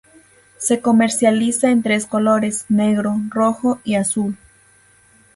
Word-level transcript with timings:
Se 0.57 0.81
comercializa 0.81 1.69
en 1.69 1.83
tres 1.83 2.07
colores: 2.07 2.65
negro, 2.69 3.17
rojo 3.29 3.79
y 3.83 3.93
azul. 3.93 4.35